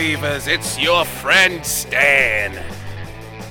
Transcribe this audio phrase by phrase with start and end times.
[0.00, 2.58] Believers, it's your friend Stan.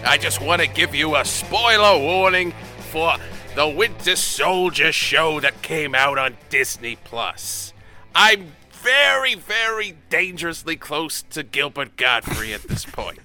[0.03, 2.53] I just want to give you a spoiler warning
[2.89, 3.17] for
[3.53, 7.71] the Winter Soldier show that came out on Disney Plus.
[8.15, 13.19] I'm very, very dangerously close to Gilbert Gottfried at this point.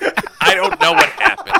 [0.40, 1.58] I don't know what happened.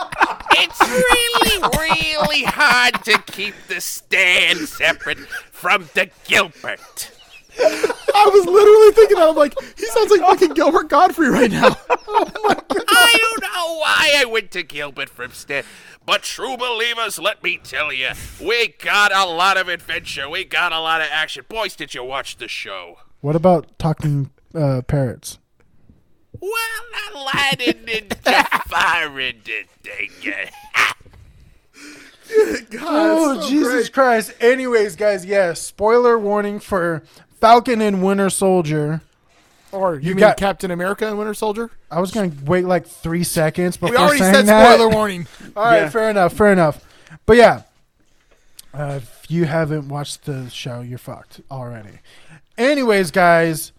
[0.52, 7.10] It's really, really hard to keep the Stan separate from the Gilbert.
[7.58, 11.76] I was literally thinking, I'm like, he sounds like fucking Gilbert Gottfried right now.
[11.90, 15.64] I don't know why I went to Gilbert from Stan.
[16.04, 18.10] But true believers, let me tell you,
[18.40, 20.28] we got a lot of adventure.
[20.28, 21.44] We got a lot of action.
[21.48, 22.96] Boys, did you watch the show?
[23.20, 25.38] What about talking uh, parrots?
[26.40, 26.50] Well,
[27.14, 30.10] Aladdin and Jafar and the thing.
[32.80, 34.32] Oh, Jesus Christ.
[34.40, 37.02] Anyways, guys, yes, spoiler warning for
[37.42, 39.02] Falcon and Winter Soldier.
[39.72, 41.70] Or you, You mean got- Captain America and Winter Soldier?
[41.90, 44.74] I was going to wait like three seconds before We already saying said that.
[44.74, 45.26] spoiler warning.
[45.56, 45.88] All right, Yeah.
[45.90, 46.84] fair enough, fair enough.
[47.26, 47.62] But yeah,
[48.72, 51.98] uh, if you haven't watched the show, you're fucked already.
[52.56, 53.72] Anyways, guys,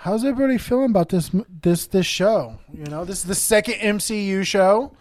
[0.00, 1.30] how's everybody feeling about this
[1.62, 2.58] this this show?
[2.72, 4.92] You know, this is the second MCU show.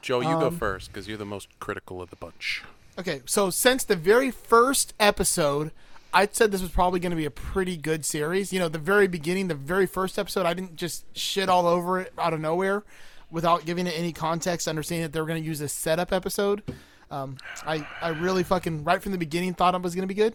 [0.00, 2.62] Joe, you Um, go first because you're the most critical of the bunch.
[2.98, 5.72] Okay, so since the very first episode,
[6.14, 8.52] I said this was probably going to be a pretty good series.
[8.52, 12.00] You know, the very beginning, the very first episode, I didn't just shit all over
[12.00, 12.84] it out of nowhere
[13.30, 16.62] without giving it any context, understanding that they were going to use a setup episode.
[17.10, 20.14] Um, I, I really fucking, right from the beginning, thought it was going to be
[20.14, 20.34] good.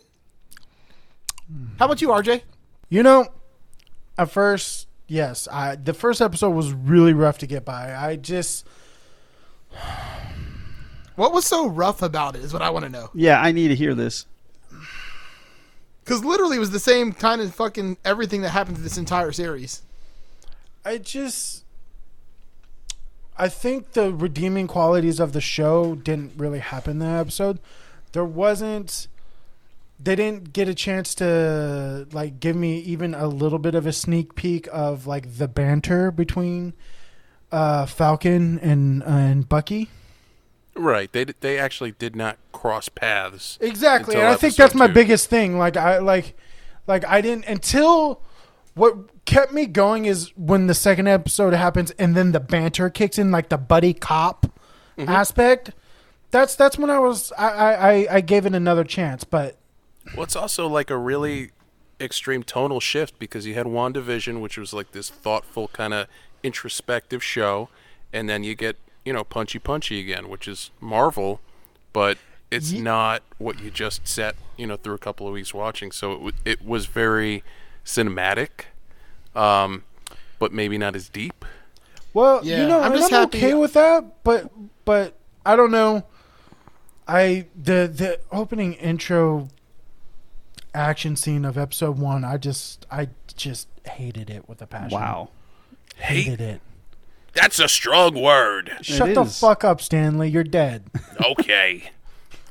[1.80, 2.42] How about you, RJ?
[2.90, 3.28] You know,
[4.18, 7.96] at first, yes, I the first episode was really rough to get by.
[7.96, 8.68] I just
[11.16, 13.10] What was so rough about it is what I want to know.
[13.14, 14.26] Yeah, I need to hear this.
[16.08, 19.34] Because literally it was the same kind of fucking everything that happened to this entire
[19.34, 19.82] series.
[20.86, 21.66] I just
[23.38, 27.60] I think the redeeming qualities of the show didn't really happen that episode.
[28.14, 29.10] There wasn't
[30.00, 33.92] they didn't get a chance to like give me even a little bit of a
[33.92, 36.72] sneak peek of like the banter between
[37.52, 39.90] uh Falcon and and Bucky.
[40.78, 41.12] Right.
[41.12, 43.58] They they actually did not cross paths.
[43.62, 44.16] Exactly.
[44.16, 45.58] And I think that's my biggest thing.
[45.58, 46.38] Like I like
[46.88, 48.22] like I didn't until
[48.76, 53.18] what kept me going is when the second episode happens and then the banter kicks
[53.18, 54.46] in like the buddy cop
[54.98, 55.10] Mm-hmm.
[55.10, 55.72] aspect.
[56.32, 59.58] That's that's when I was I, I, I- I gave it another chance, but
[60.16, 61.52] Well, it's also like a really
[62.02, 66.08] extreme tonal shift because you had WandaVision, which was like this thoughtful kind of
[66.42, 67.70] introspective show,
[68.12, 71.40] and then you get you know punchy punchy again, which is Marvel,
[71.94, 72.18] but
[72.52, 75.92] it's Ye- not what you just set you know through a couple of weeks watching.
[75.92, 77.44] So it w- it was very
[77.86, 78.66] cinematic,
[79.36, 79.84] um,
[80.40, 81.46] but maybe not as deep.
[82.14, 84.52] well, Yeah, you know, I'm I'm, just I'm happy- okay with that, but
[84.86, 85.16] but
[85.46, 86.04] I don't know.
[87.08, 89.48] I the the opening intro
[90.74, 95.00] action scene of episode 1, I just I just hated it with a passion.
[95.00, 95.30] Wow.
[95.96, 96.62] Hated it.
[97.34, 98.72] That's a strong word.
[98.82, 99.40] Shut the is.
[99.40, 100.30] fuck up, Stanley.
[100.30, 100.86] You're dead.
[101.24, 101.92] Okay.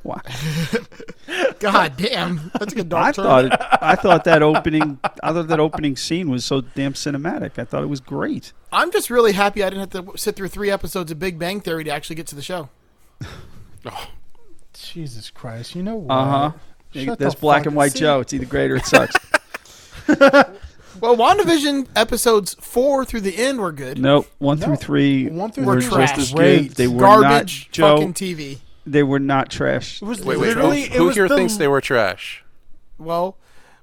[0.04, 0.20] Wow.
[1.58, 2.52] God damn.
[2.58, 3.24] That's a good dark I turn.
[3.24, 7.58] thought it, I thought that opening I thought that opening scene was so damn cinematic.
[7.58, 8.52] I thought it was great.
[8.70, 11.60] I'm just really happy I didn't have to sit through three episodes of Big Bang
[11.60, 12.68] Theory to actually get to the show.
[13.86, 14.10] oh.
[14.74, 15.74] Jesus Christ.
[15.74, 16.14] You know what?
[16.14, 16.52] Uh huh.
[16.92, 18.00] Shut That's black and white see?
[18.00, 18.20] Joe.
[18.20, 19.16] It's either great or it sucks.
[21.00, 23.98] Well, WandaVision episodes four through the end were good.
[23.98, 24.26] nope.
[24.38, 24.76] One through No.
[24.76, 26.68] three One through were three just were as great.
[26.68, 26.76] good.
[26.76, 27.96] They were Garbage not Joe.
[27.96, 28.58] fucking TV.
[28.86, 30.00] They were not trash.
[30.00, 30.50] It was Wait, wait.
[30.54, 30.82] Who, literally.
[30.84, 32.44] it who was here the, thinks they were trash?
[32.98, 33.36] Well,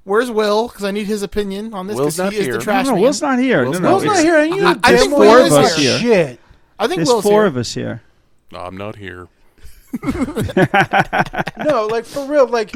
[0.06, 0.68] where's Will?
[0.70, 1.98] Because I need his opinion on this.
[1.98, 2.58] Will's Because not he is here.
[2.58, 3.02] the trash no, man.
[3.02, 3.64] Will's not here.
[3.64, 5.50] Will's no, no, Will's not it's- here, and you I- I damn think well Will
[5.50, 5.98] know is that here.
[6.00, 6.40] shit.
[6.80, 7.46] I think There's Will's four here.
[7.46, 8.02] of us here.
[8.52, 9.28] No, I'm not here.
[11.66, 12.76] No, like for real, like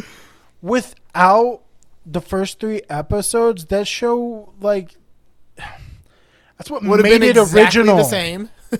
[0.62, 1.62] without
[2.10, 4.96] the first three episodes, that show like
[6.58, 7.98] that's what Would have made been it exactly original.
[7.98, 8.50] the same.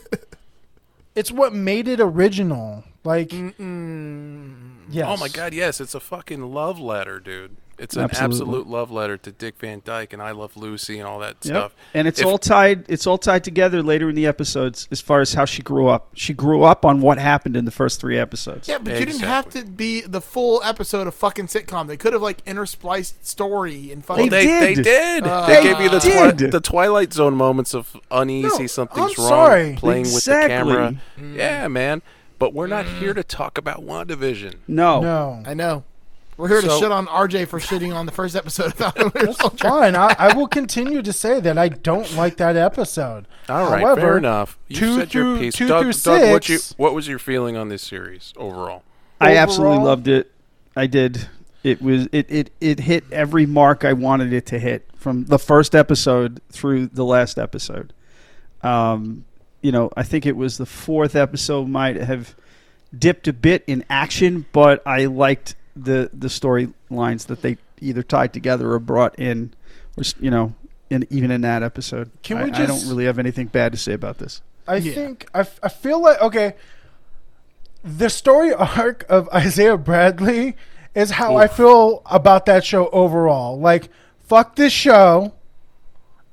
[1.16, 2.84] It's what made it original.
[3.04, 4.82] Like, Mm-mm.
[4.88, 5.08] yes.
[5.10, 7.58] Oh my god, yes, it's a fucking love letter, dude.
[7.80, 8.36] It's an Absolutely.
[8.40, 11.44] absolute love letter to Dick Van Dyke and I Love Lucy and all that Yep.
[11.44, 11.76] stuff.
[11.94, 12.86] And it's If- all tied.
[12.88, 16.10] It's all tied together later in the episodes as far as how she grew up.
[16.16, 18.68] She grew up on what happened in the first three episodes.
[18.68, 21.88] Yeah, but you didn't have to be the full episode of fucking sitcom.
[21.88, 24.24] They could have like interspliced story and fucking.
[24.24, 24.78] Well, they, did.
[24.78, 25.28] they did.
[25.28, 29.24] Uh, they gave you the twi- the Twilight Zone moments of uneasy, No, something's I'm
[29.24, 29.76] wrong, sorry.
[29.78, 30.64] playing Exactly.
[30.66, 31.36] with the camera.
[31.36, 32.02] Yeah, man.
[32.40, 34.56] But we're not here to talk about WandaVision.
[34.68, 35.02] No.
[35.02, 35.44] No.
[35.46, 35.84] I know.
[36.38, 39.12] We're here to So- shit on RJ for shitting on the first episode of Falcon
[39.14, 39.58] Winter Soldier.
[39.70, 43.28] Fine, I, I will continue to say that I don't like that episode.
[43.50, 44.58] All right, However, fair enough.
[44.68, 45.56] You two said your through- piece.
[45.56, 48.84] two Doug, through Doug what, you, six- what was your feeling on this series overall?
[49.20, 50.32] I absolutely loved it.
[50.76, 51.28] I did.
[51.64, 55.40] It was it, it it hit every mark I wanted it to hit from the
[55.40, 57.94] first episode through the last episode.
[58.62, 59.26] Um,
[59.62, 62.36] you know, I think it was the fourth episode might have
[62.98, 68.34] dipped a bit in action, but I liked the the storylines that they either tied
[68.34, 69.54] together or brought in,
[69.98, 70.54] or you know,
[70.90, 72.10] in, even in that episode.
[72.24, 74.42] Can I, we I don't really have anything bad to say about this.
[74.68, 74.94] I Yeah.
[74.94, 76.56] think I feel like okay.
[77.84, 80.58] The story arc of Isaiah Bradley
[80.96, 83.60] is how I feel about that show overall.
[83.60, 83.90] Like
[84.20, 85.34] fuck this show,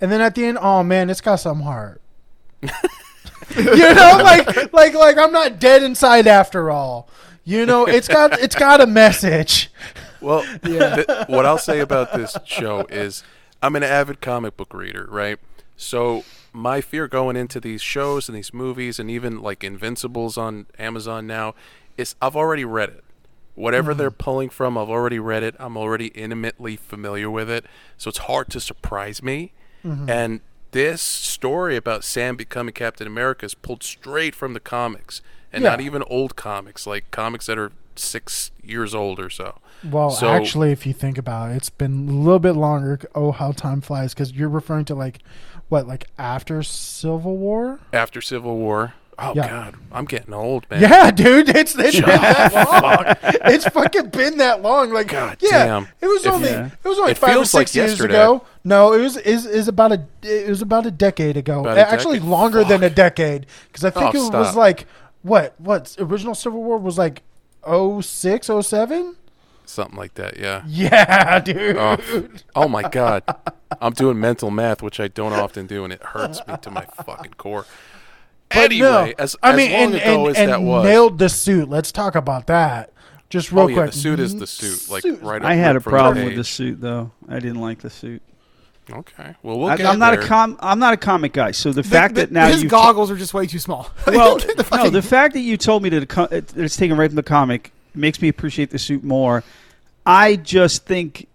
[0.01, 2.01] and then at the end, oh man, it's got some heart.
[3.57, 7.09] you know, like like like I'm not dead inside after all.
[7.45, 9.71] You know, it's got it's got a message.
[10.21, 13.23] Well, th- what I'll say about this show is
[13.63, 15.39] I'm an avid comic book reader, right?
[15.77, 20.67] So my fear going into these shows and these movies and even like Invincibles on
[20.79, 21.55] Amazon now
[21.99, 23.05] is I've already read it.
[23.55, 23.99] Whatever mm-hmm.
[23.99, 25.55] they're pulling from, I've already read it.
[25.59, 27.67] I'm already intimately familiar with it.
[27.99, 29.53] So it's hard to surprise me.
[29.85, 30.11] Mm-hmm.
[30.11, 30.41] And
[30.73, 35.23] this story about Sam becoming Captain America is pulled straight from the comics.
[35.55, 35.71] And Yeah.
[35.71, 39.59] not even old comics, like comics that are six years old or so.
[39.89, 42.99] Well, So- actually, if you think about it, it's been a little bit longer.
[43.15, 44.15] Oh, how time flies!
[44.15, 45.19] Because you're referring to like
[45.69, 47.79] what, like after Civil War?
[47.93, 48.95] after Civil War.
[49.17, 49.49] Oh Yeah.
[49.49, 50.81] God, I'm getting old, man.
[50.83, 53.15] Yeah, dude, it's it's been that long.
[53.53, 54.93] it's fucking been that long.
[54.93, 55.89] Like, God yeah, damn.
[56.01, 56.67] it was If- only Yeah.
[56.83, 58.15] it was only It five or feels like six years yesterday.
[58.15, 58.43] ago.
[58.65, 61.65] No, it was is is about a it was about a decade ago.
[61.65, 62.29] A Actually, decade?
[62.31, 64.57] longer than a decade because I think Oh, it was stop.
[64.57, 64.87] like
[65.25, 67.23] what what original Civil War was like
[67.67, 69.17] 06, 07?
[69.65, 70.39] Something like that.
[70.39, 70.63] Yeah.
[70.69, 71.77] Yeah, dude.
[71.77, 73.25] Oh, oh my God,
[73.81, 76.85] I'm doing mental math, which I don't often do, and it hurts me to my
[77.05, 77.65] fucking core.
[78.51, 80.85] But anyway, no, as, I as mean, long and, ago and, as and that was,
[80.85, 81.69] nailed the suit.
[81.69, 82.93] Let's talk about that.
[83.31, 83.91] Just oh, real oh yeah, quick.
[83.93, 85.23] the suit is the suit, like Suit.
[85.23, 85.43] right.
[85.43, 87.11] I had a problem with the suit, though.
[87.29, 88.23] I didn't like the suit.
[88.93, 90.21] Okay, well we'll I, get I'm not there.
[90.25, 90.59] a com.
[90.61, 91.53] I'm not a comic guy.
[91.53, 93.89] So the fact The- that now his you goggles are just way too small.
[94.07, 96.97] well, The no, the fact that you told me that, it co- that it's taken
[96.99, 99.43] right from the comic makes me appreciate the suit more.
[100.05, 101.29] I just think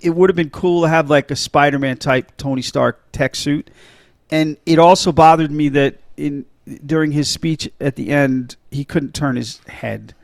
[0.00, 3.70] it would have been cool to have like a Spider-Man type Tony Stark tech suit,
[4.30, 6.44] and it also bothered me that in
[6.84, 10.14] during his speech at the end he couldn't turn his head,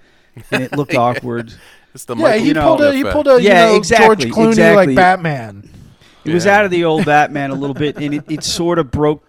[0.51, 1.53] and it looked awkward.
[1.95, 3.13] It's the Yeah, Michael he you know, pulled a he effect.
[3.15, 4.87] pulled a you Yeah, know, exactly, George Clooney exactly.
[4.89, 5.71] like Batman.
[6.31, 8.91] It was out of the old Batman a little bit, and it, it sort of
[8.91, 9.25] broke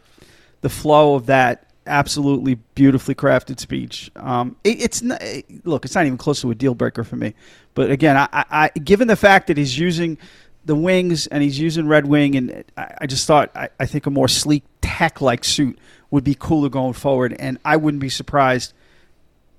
[0.61, 4.11] the flow of that absolutely beautifully crafted speech.
[4.15, 5.21] Um, it, it's not,
[5.63, 7.33] look, it's not even close to a deal breaker for me.
[7.73, 10.17] But again, I, I, given the fact that he's using
[10.65, 14.05] the wings and he's using Red Wing, and I, I just thought I, I think
[14.05, 15.79] a more sleek tech-like suit
[16.11, 18.73] would be cooler going forward, and I wouldn't be surprised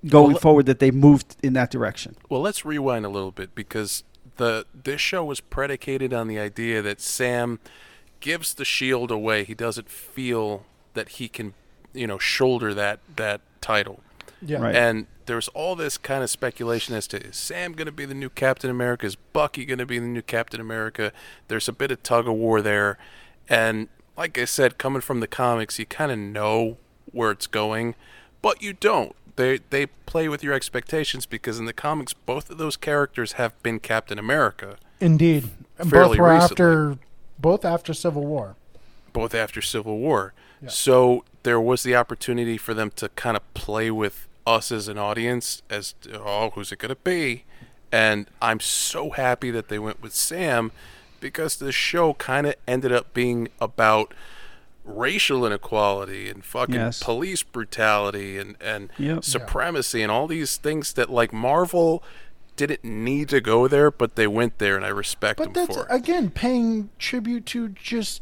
[0.06, 2.16] going Well, forward that they moved in that direction.
[2.28, 4.04] Well, let's rewind a little bit because
[4.40, 7.60] the this show was predicated on the idea that Sam
[8.20, 9.44] gives the shield away.
[9.44, 10.64] He doesn't feel
[10.94, 11.54] that he can,
[11.92, 14.00] you know, shoulder that that title.
[14.42, 14.58] Yeah.
[14.58, 14.74] Right.
[14.74, 18.14] And there's all this kind of speculation as to is Sam going to be the
[18.14, 19.06] new Captain America?
[19.06, 21.12] Is Bucky going to be the new Captain America?
[21.48, 22.98] There's a bit of tug of war there.
[23.48, 26.78] And like I said, coming from the comics, you kind of know
[27.12, 27.94] where it's going,
[28.40, 29.14] but you don't.
[29.40, 33.60] They they play with your expectations because in the comics, both of those characters have
[33.62, 35.48] been Captain America, Indeed.
[35.78, 36.34] Both were recently.
[36.36, 36.98] after
[37.38, 38.56] both after Civil War.
[39.14, 40.34] both after Civil War.
[40.60, 40.68] Yeah.
[40.68, 44.98] So there was the opportunity for them to kind of play with us as an
[44.98, 47.44] audience as to, oh, who's it going to be?
[47.90, 50.70] And I'm so happy that they went with Sam
[51.18, 54.12] because the show kind of ended up being about
[54.90, 57.02] racial inequality and fucking Yes.
[57.02, 59.24] police brutality and and Yep.
[59.24, 62.02] supremacy and all these things that like Marvel
[62.56, 65.74] didn't need to go there, but they went there, and I respect But them that's
[65.78, 65.88] for it.
[65.90, 68.20] again paying tribute to just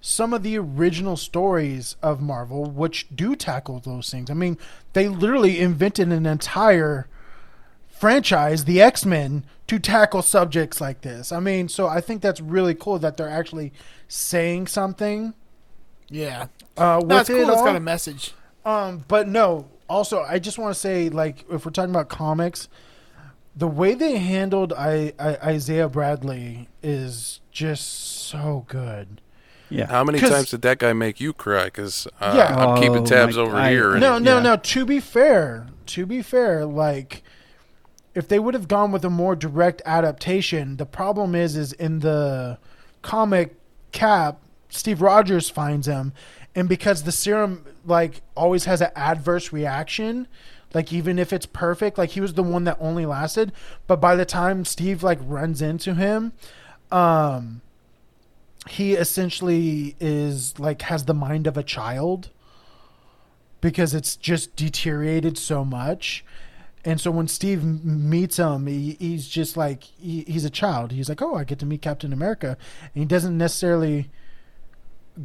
[0.00, 4.30] some of the original stories of Marvel, which do tackle those things.
[4.30, 4.56] I mean,
[4.92, 7.08] they literally invented an entire
[7.88, 11.32] franchise, the X Men, to tackle subjects like this.
[11.32, 13.72] I mean, so I think that's really cool that they're actually
[14.06, 15.34] saying something
[16.10, 16.46] yeah,
[16.76, 17.48] uh, that's it cool.
[17.50, 17.64] It's all.
[17.64, 18.34] got a message.
[18.64, 19.68] Um, but no.
[19.88, 22.68] Also, I just want to say, like, if we're talking about comics,
[23.56, 27.88] the way they handled I, I, Isaiah Bradley is just
[28.28, 29.20] so good.
[29.70, 29.86] Yeah.
[29.86, 31.64] How many times did that guy make you cry?
[31.64, 32.54] Because uh, Yeah.
[32.54, 33.92] I'm keeping Oh, tabs my- over I- here.
[33.92, 34.42] and- No, no, yeah.
[34.42, 34.56] no.
[34.56, 37.22] To be fair, to be fair, like
[38.14, 42.00] if they would have gone with a more direct adaptation, the problem is is in
[42.00, 42.58] the
[43.02, 43.54] comic
[43.92, 46.12] Cap, Steve Rogers finds him,
[46.54, 50.26] and because the serum like always has an adverse reaction,
[50.74, 53.52] like even if it's perfect, like he was the one that only lasted,
[53.86, 56.32] but by the time Steve like runs into him,
[56.90, 57.60] um
[58.68, 62.28] he essentially is like has the mind of a child
[63.60, 66.24] because it's just deteriorated so much.
[66.84, 70.92] And so when Steve meets him, he, he's just like he, he's a child.
[70.92, 72.56] He's like, "Oh, I get to meet Captain America,"
[72.94, 74.10] and he doesn't necessarily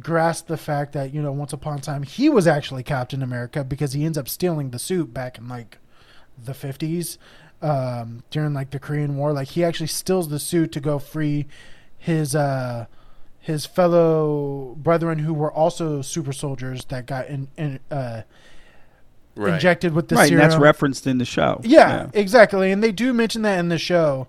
[0.00, 3.62] grasp the fact that you know once upon a time he was actually Captain America
[3.62, 5.78] because he ends up stealing the suit back in like
[6.42, 7.18] the fifties
[7.62, 9.32] um, during like the Korean War.
[9.32, 11.46] Like he actually steals the suit to go free
[11.96, 12.86] his uh,
[13.38, 18.22] his fellow brethren who were also super soldiers that got in, in uh,
[19.36, 19.54] Right.
[19.54, 21.60] injected with the right, and that's referenced in the show.
[21.64, 22.70] Yeah, exactly.
[22.70, 24.28] And they do mention that in the show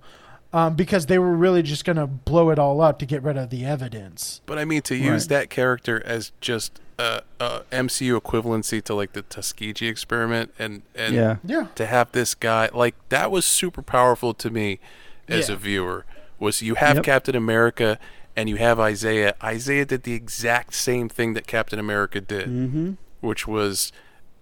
[0.55, 3.35] um, because they were really just going to blow it all up to get rid
[3.37, 4.41] of the evidence.
[4.45, 5.29] But I mean, to use Right.
[5.41, 11.13] that character as just a, a MCU equivalency to like the Tuskegee experiment, and and
[11.13, 11.35] yeah.
[11.43, 11.67] Yeah.
[11.75, 14.79] to have this guy like that was super powerful to me
[15.27, 15.55] as Yeah.
[15.55, 16.05] a viewer.
[16.39, 17.03] Was you have Yep.
[17.05, 17.99] Captain America
[18.37, 19.35] and you have Isaiah.
[19.43, 22.91] Isaiah did the exact same thing that Captain America did, Mm-hmm.
[23.21, 23.91] which was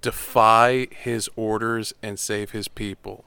[0.02, 3.24] defy his orders and save his people.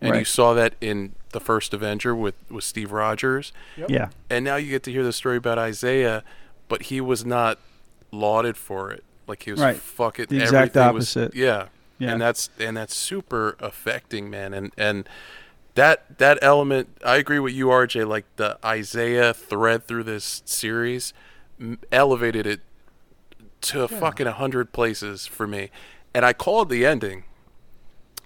[0.00, 3.52] And you saw that in the first Avenger with, with Steve Rogers.
[3.88, 4.10] Yeah.
[4.28, 6.22] And now you get to hear the story about Isaiah,
[6.68, 7.58] but he was not
[8.12, 9.02] lauded for it.
[9.26, 9.76] Like he was Right.
[9.76, 11.34] fucking The exact everything was- opposite.
[11.34, 11.68] yeah.
[11.98, 12.10] Yeah.
[12.12, 14.52] And that's and that's super affecting, man.
[14.52, 15.08] And and
[15.74, 18.04] that that element, I agree with you, RJ.
[18.06, 21.14] Like the Isaiah thread through this series,
[21.92, 22.60] elevated it
[23.62, 25.70] to fucking a hundred places for me.
[26.12, 27.24] And I called the ending.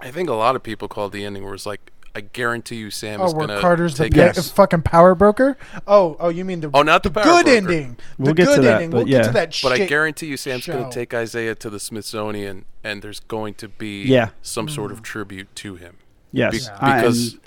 [0.00, 2.90] I think a lot of people called the ending where it's like, I guarantee you,
[2.90, 5.56] Sam Oh, is where gonna Carter's the take big, us- fucking power broker?
[5.86, 7.56] Oh, oh, you mean the Oh, not the power good broker.
[7.56, 7.96] ending?
[8.18, 8.90] We'll the get to good that, ending.
[8.90, 9.18] but we'll yeah.
[9.18, 12.64] get to that But I guarantee you, Sam's going to take Isaiah to the Smithsonian,
[12.82, 14.30] and there's going to be Yeah.
[14.42, 14.94] some sort Mm.
[14.94, 15.96] of tribute to him.
[16.32, 16.68] Yes.
[16.68, 17.40] Be- I- because and-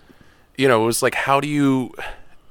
[0.58, 1.92] you know it was like how do you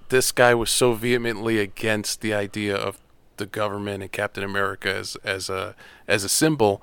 [0.08, 2.98] this guy was so vehemently against the idea of
[3.36, 5.76] the government and captain america as as a
[6.08, 6.82] as a symbol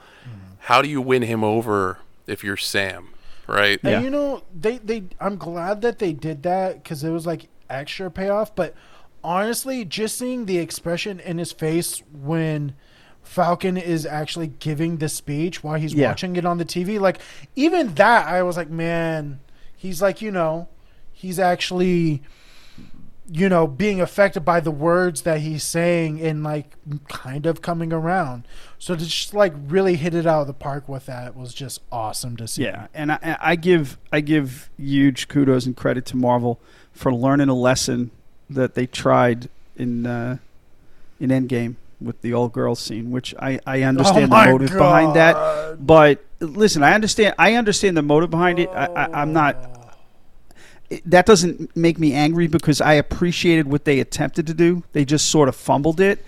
[0.59, 1.97] how do you win him over
[2.27, 3.09] if you're sam
[3.47, 4.01] right And Yeah.
[4.01, 8.11] you know, they they I'm glad that they did that because it was like extra
[8.11, 8.53] payoff.
[8.55, 8.75] But
[9.23, 12.75] honestly, just seeing the expression in his face when
[13.23, 16.09] Falcon is actually giving the speech while he's Yeah.
[16.09, 17.19] watching it on the TV, like
[17.55, 19.39] even that, I was like, man,
[19.75, 20.67] he's like, you know,
[21.11, 22.21] he's actually.
[23.29, 26.75] You know, being affected by the words that he's saying and like
[27.09, 28.47] kind of coming around.
[28.79, 31.81] So to just like really hit it out of the park with that was just
[31.91, 32.63] awesome to see.
[32.63, 36.59] Yeah, and I, I give I give huge kudos and credit to Marvel
[36.93, 38.11] for learning a lesson
[38.49, 40.37] that they tried in uh,
[41.19, 45.15] in Endgame with the all girls scene, which I, I understand Oh the motive behind
[45.15, 45.85] that.
[45.85, 48.69] But listen, I understand I understand the motive behind it.
[48.69, 49.55] I, I, I'm not.
[51.05, 54.83] That doesn't make me angry because I appreciated what they attempted to do.
[54.93, 56.23] They just sort of fumbled it,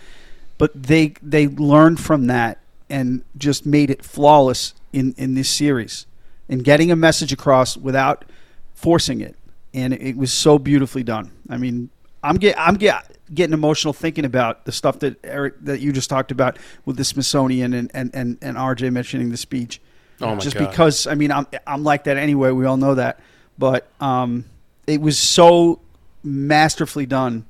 [0.57, 6.05] but they they learned from that and just made it flawless in in this series
[6.49, 8.25] and getting a message across without
[8.73, 9.35] forcing it.
[9.73, 11.31] And it was so beautifully done.
[11.49, 11.89] I mean,
[12.23, 16.09] I'm get I'm get, getting emotional thinking about the stuff that Eric that you just
[16.09, 19.79] talked about with the Smithsonian and and and, and RJ mentioning the speech.
[20.21, 20.69] Oh my just God.
[20.69, 22.51] because I mean I'm I'm like that anyway.
[22.51, 23.19] We all know that,
[23.59, 24.45] but um,
[24.87, 25.81] it was so
[26.23, 27.45] masterfully done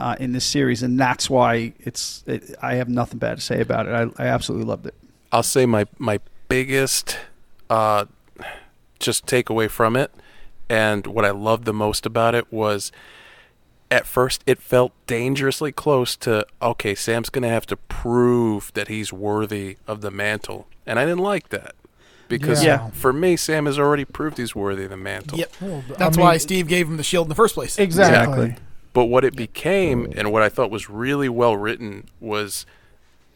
[0.00, 2.24] uh, in this series, and that's why it's.
[2.26, 4.12] It, I have nothing bad to say about it.
[4.18, 4.94] I, I absolutely loved it.
[5.32, 6.18] I'll say my my
[6.48, 7.18] biggest
[7.70, 8.06] uh,
[8.98, 10.12] just takeaway from it,
[10.68, 12.90] and what I loved the most about it was,
[13.90, 19.12] at first it felt dangerously close to okay, Sam's gonna have to prove that he's
[19.12, 21.76] worthy of the mantle, and I didn't like that
[22.28, 22.90] because Yeah.
[22.90, 25.38] for me, Sam has already proved he's worthy of the mantle.
[25.38, 25.52] Yep.
[25.60, 27.78] Well, I That's mean- why Steve gave him the shield in the first place.
[27.78, 28.18] Exactly.
[28.46, 28.64] Exactly.
[28.92, 32.64] But what it became and what I thought was really well written was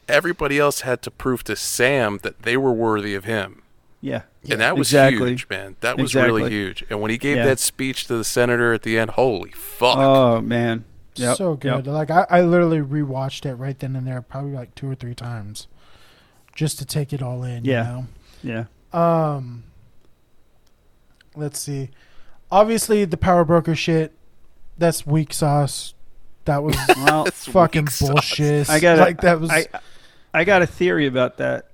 [0.09, 3.63] everybody else had to prove to Sam that they were worthy of him.
[4.01, 5.31] Yeah, and that was Exactly.
[5.31, 5.75] huge, man.
[5.81, 6.51] That was really Exactly.
[6.51, 6.85] huge.
[6.89, 7.47] And when he gave Yeah.
[7.47, 9.97] that speech to the senator at the end, holy fuck.
[9.99, 10.85] Oh man.
[11.17, 11.37] Yep.
[11.37, 11.61] So Yep.
[11.85, 11.87] good.
[11.89, 15.17] Like I, I literally rewatched it right then and there, probably like two or three
[15.17, 15.67] times,
[16.55, 17.65] just to take it all in.
[17.65, 18.03] Yeah.
[18.43, 18.65] You Yeah.
[18.93, 18.99] Know?
[18.99, 19.65] Um.
[21.37, 21.91] Let's see.
[22.51, 24.13] Obviously, the power broker shit.
[24.77, 25.95] That's weak sauce.
[26.45, 28.09] That was Well, fucking weak sauce.
[28.11, 28.71] bullshit.
[28.71, 29.51] I got like that was.
[29.51, 29.67] I
[30.35, 31.67] I got a theory about that.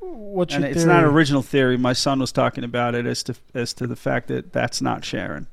[0.00, 1.76] What's and your it's not an original theory.
[1.78, 5.04] My son was talking about it as to as to the fact that that's not
[5.04, 5.46] Sharon.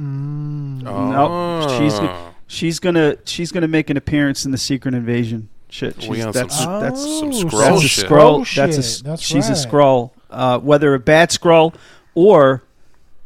[0.00, 0.82] Mm.
[0.82, 2.34] No, she's Oh.
[2.48, 5.48] she's gonna she's gonna make an appearance in the Secret Invasion.
[5.74, 8.04] Shit, We she's, on some that's s- that's some Oh, Skrull that's a shit.
[8.04, 8.40] scroll.
[8.44, 10.10] Skrull That's a That's she's a Skrull.
[10.30, 11.74] Uh, whether a bad Skrull
[12.14, 12.62] or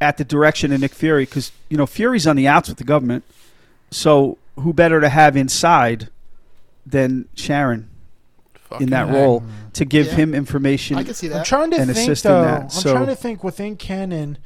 [0.01, 2.83] at the direction of Nick Fury, because you know Fury's on the outs with the
[2.83, 3.23] government.
[3.91, 6.09] So who better to have inside
[6.87, 7.87] than Sharon
[8.55, 9.11] Fucking in that A.
[9.13, 10.15] role to give Yeah.
[10.15, 10.97] him information?
[10.97, 11.37] I can see that.
[11.37, 12.41] I'm trying to and think assist in though.
[12.41, 14.39] that, I'm so- trying to think within canon.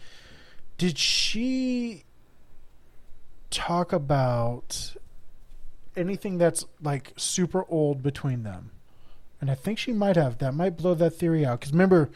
[0.77, 2.03] Did she
[3.49, 4.93] talk about
[5.95, 8.71] anything that's like super old between them?
[9.41, 10.37] And I think she might have.
[10.37, 11.59] That might blow that theory out.
[11.59, 12.09] Because remember,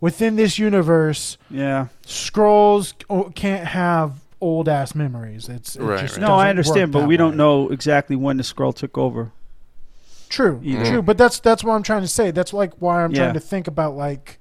[0.00, 1.86] within this universe, yeah.
[2.04, 2.92] Skrulls
[3.34, 5.48] can't have old ass memories.
[5.48, 6.26] It's it Right, just right.
[6.26, 9.32] No, I understand, but that we don't know exactly when the Skrull took over.
[10.28, 10.84] True, either.
[10.84, 11.02] true.
[11.02, 12.30] But that's that's what I'm trying to say.
[12.30, 13.22] That's like why I'm Yeah.
[13.24, 14.38] trying to think about like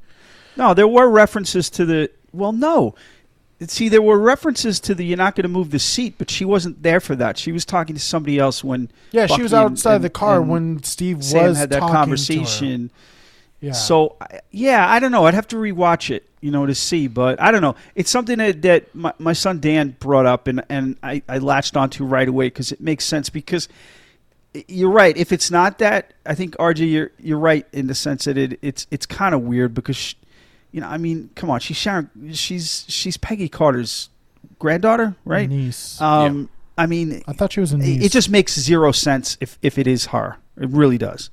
[0.58, 2.10] No, there were references to the.
[2.34, 2.96] Well, no.
[3.62, 6.43] See, there were references to the you're not going to move the seat, but she
[6.43, 7.38] wasn't there for that.
[7.38, 9.27] She was talking to somebody else when yeah.
[9.27, 11.93] she was Bucky and- outside the car and when Steve Sam was had that talking
[11.93, 12.00] to her.
[12.05, 12.91] conversation.
[13.62, 13.71] Yeah.
[13.71, 14.17] So,
[14.51, 15.25] yeah, I don't know.
[15.25, 17.07] I'd have to rewatch it, you know, to see.
[17.07, 17.75] But I don't know.
[17.95, 21.77] It's something that, that my, my son Dan brought up, and, and I, I latched
[21.77, 23.29] onto right away because it makes sense.
[23.29, 23.69] Because
[24.67, 25.15] you're right.
[25.17, 28.59] If it's not that, I think RJ, you're you're right in the sense that it
[28.62, 30.15] it's it's kind of weird because, she,
[30.75, 34.10] you know, I mean, come on, she's Sharon, she's she's Peggy Carter's
[34.60, 35.50] granddaughter, right?
[35.50, 36.01] niece.
[36.01, 38.01] Um, I mean, I thought she was a niece.
[38.01, 40.36] it it just makes zero sense if, if it is her.
[40.60, 41.29] It really does.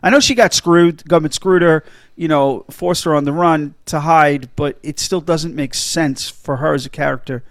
[0.00, 1.08] I know she got screwed.
[1.08, 1.82] Government screwed her,
[2.14, 6.30] you know, forced her on the run to hide, but it still doesn't make sense
[6.30, 7.42] for her as a character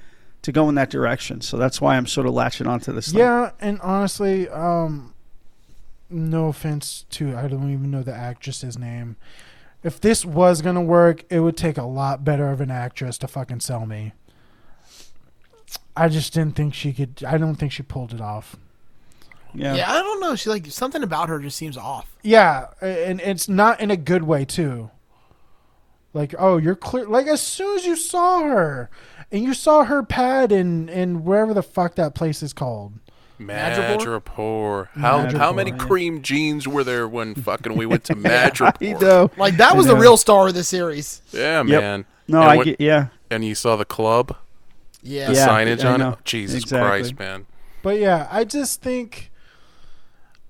[0.43, 1.41] to go in that direction.
[1.41, 3.09] So that's why I'm sort of latching onto this.
[3.09, 3.19] thing.
[3.19, 5.13] yeah, and honestly, um,
[6.09, 9.17] no offense to I don't even know the actress's name.
[9.83, 13.27] If this was gonna work, it would take a lot better of an actress to
[13.27, 14.13] fucking sell me.
[15.95, 17.23] I just didn't think she could.
[17.25, 18.55] I don't think she pulled it off.
[19.53, 20.35] yeah, Yeah, I don't know.
[20.35, 22.15] She like something about her just seems off.
[22.23, 24.89] Yeah, and it's not in a good way too.
[26.13, 27.05] Like, oh, you're clear.
[27.05, 28.89] Like as soon as you saw her,
[29.31, 32.93] and you saw her pad in in wherever the fuck that place is called.
[33.47, 33.97] Madripoor?
[34.23, 34.87] Madripoor.
[34.99, 35.77] How how many yeah.
[35.77, 39.01] cream jeans were there when fucking we went to Madripoor?
[39.01, 39.31] know.
[39.37, 41.21] Like that was the real star of the series.
[41.31, 41.65] Yeah, Yep.
[41.81, 42.05] man.
[42.27, 42.81] No, And I when- get.
[42.81, 44.35] Yeah, And you saw the club,
[45.01, 45.27] Yeah.
[45.27, 46.09] the Yeah, signage I on know.
[46.13, 46.25] it.
[46.25, 46.87] Jesus Exactly.
[46.89, 47.45] Christ, man.
[47.81, 49.29] But yeah, I just think,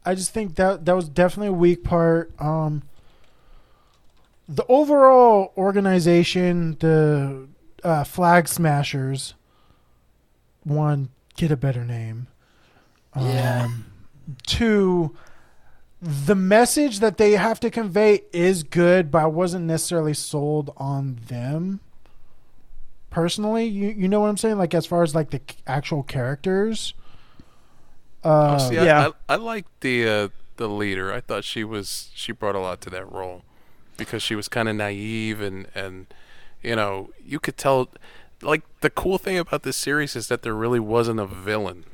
[0.06, 2.32] I just think that that was definitely a weak part.
[2.40, 2.84] Um,
[4.48, 7.48] the overall organization, the
[7.84, 9.34] uh, Flag Smashers,
[10.64, 12.28] one get a better name.
[13.20, 13.66] Yeah.
[13.66, 13.86] Um,
[14.46, 15.16] two,
[16.02, 21.20] the message that they have to convey is good, but I wasn't necessarily sold on
[21.28, 21.80] them.
[23.10, 24.58] Personally, you you know what I'm saying?
[24.58, 26.94] Like as far as like the actual characters.
[28.24, 29.10] Uh, Oh, see, yeah.
[29.28, 31.14] I, I, I liked the uh, the leader.
[31.14, 33.44] I thought she was she brought a lot to that role
[33.98, 36.08] because she was kind of naive and and
[36.64, 37.90] you know you could tell.
[38.42, 41.86] Like the cool thing about this series is that there really wasn't a villain.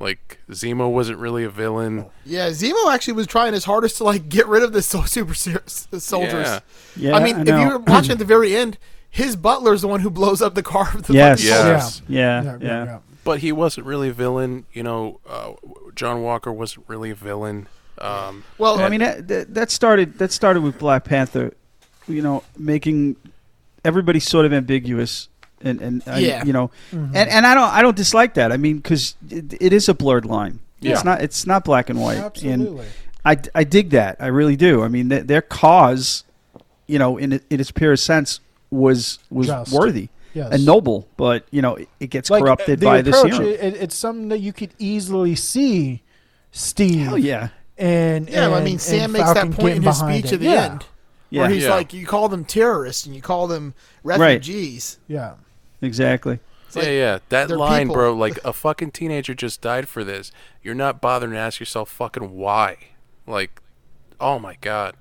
[0.00, 2.06] Like Zemo wasn't really a villain.
[2.24, 5.34] Yeah, Zemo actually was trying his hardest to like get rid of the so- super
[5.34, 6.46] ser- soldiers.
[6.46, 6.60] Yeah.
[6.96, 7.16] yeah.
[7.16, 8.78] I mean, if you were watching at the very end,
[9.10, 10.88] his butler is the one who blows up the car.
[10.94, 11.40] With the Yes.
[11.40, 11.62] fucking Yeah.
[11.80, 12.02] soldiers.
[12.08, 12.44] Yes.
[12.44, 12.98] yeah, yeah, yeah.
[13.24, 14.66] but he wasn't really a villain.
[14.72, 15.52] You know, uh,
[15.96, 17.66] John Walker wasn't really a villain.
[18.00, 21.52] Um, Well, Well, I mean that, that that started that started with Black Panther,
[22.06, 23.16] you know, making
[23.84, 25.28] everybody sort of ambiguous
[25.62, 26.44] and and I- Yeah.
[26.44, 27.10] you know, Mhm.
[27.14, 28.52] and and I don't I don't dislike that.
[28.52, 30.60] I mean, because it, it is a blurred line.
[30.80, 30.92] Yeah.
[30.92, 32.16] It's not it's not black and white.
[32.16, 32.86] And Absolutely.
[33.24, 34.16] I, I dig that.
[34.20, 34.82] I really do.
[34.82, 36.24] I mean, th- their cause,
[36.86, 38.40] you know, in in its purest sense,
[38.70, 39.72] was was Just.
[39.72, 40.50] worthy yes.
[40.52, 41.08] and noble.
[41.16, 43.46] But you know, it, it gets Like, corrupted the by this approach, hero.
[43.48, 46.02] it, it- it's something that you could easily see
[46.52, 50.26] Steve Hell yeah, and yeah, I mean, Sam makes Falcon that point in his speech
[50.26, 50.32] it.
[50.34, 50.64] at the yeah.
[50.70, 50.86] end,
[51.30, 51.70] yeah, where he's Yeah.
[51.74, 55.32] like, "You call them terrorists and you call them refugees." Yeah.
[55.82, 56.40] Exactly.
[56.66, 57.18] It's yeah, yeah.
[57.30, 57.94] That line, people.
[57.94, 58.14] bro.
[58.14, 60.32] Like a fucking teenager just died for this.
[60.62, 62.76] You're not bothering to ask yourself fucking why.
[63.26, 63.60] Like,
[64.20, 64.94] oh my god.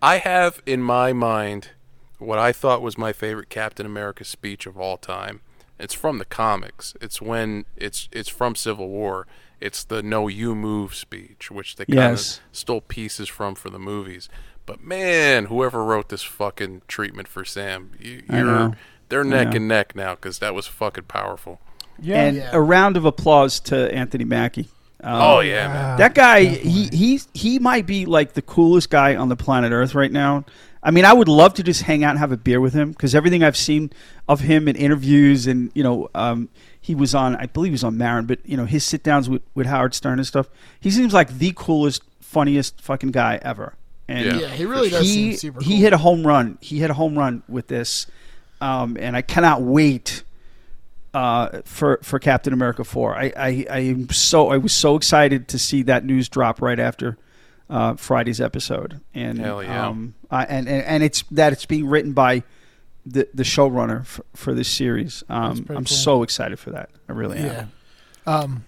[0.00, 1.70] I have in my mind
[2.18, 5.40] what I thought was my favorite Captain America speech of all time.
[5.80, 6.94] It's from the comics.
[7.00, 9.26] It's when it's it's from Civil War.
[9.60, 12.40] It's the "No, you move" speech, which they kind of Yes.
[12.52, 14.28] stole pieces from for the movies.
[14.66, 18.44] But man, whoever wrote this fucking treatment for Sam, you, you're.
[18.44, 18.74] know.
[19.08, 21.60] They're neck and neck now because that was fucking powerful.
[22.00, 22.22] Yeah.
[22.22, 22.50] and Yeah.
[22.52, 24.68] a round of applause to Anthony Mackie.
[25.02, 25.84] Um, Oh yeah, man.
[25.92, 26.70] Ah, That guy, definitely.
[26.70, 30.44] he he's he might be like the coolest guy on the planet Earth right now.
[30.82, 32.92] I mean, I would love to just hang out and have a beer with him
[32.92, 33.90] because everything I've seen
[34.28, 36.48] of him in interviews and you know, um,
[36.80, 39.28] he was on, I believe he was on Maron, but you know, his sit downs
[39.28, 40.48] with, with Howard Stern and stuff.
[40.80, 43.74] He seems like the coolest, funniest fucking guy ever.
[44.06, 44.36] And Yeah.
[44.38, 45.60] Yeah, he really does he seem super.
[45.62, 46.58] he hit a home run.
[46.60, 48.06] He hit a home run with this,
[48.60, 50.22] um, and I cannot wait
[51.14, 53.16] uh, for for Captain America four.
[53.16, 56.78] I, I I am so I was so excited to see that news drop right
[56.78, 57.16] after
[57.70, 59.88] uh, Friday's episode, and Hell yeah.
[59.88, 62.42] um, I, and, and and it's that it's being written by
[63.06, 65.24] the the showrunner for, for this series.
[65.28, 65.86] Um, I'm cool.
[65.86, 66.90] so excited for that.
[67.08, 67.72] I really am.
[68.26, 68.64] Um.